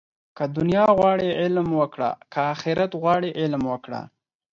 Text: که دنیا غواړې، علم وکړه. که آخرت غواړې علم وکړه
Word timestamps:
که 0.37 0.43
دنیا 0.57 0.85
غواړې، 0.97 1.29
علم 1.41 1.67
وکړه. 1.79 2.09
که 2.31 2.39
آخرت 2.53 2.91
غواړې 3.01 3.29
علم 3.41 3.63
وکړه 3.71 4.01